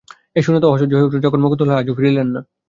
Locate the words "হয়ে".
0.95-1.07